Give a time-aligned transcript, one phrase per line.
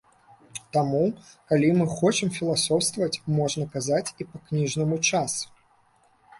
[0.77, 1.01] Таму,
[1.51, 5.41] калі мы хочам філасофстваваць, можна казаць і па-кніжнаму час.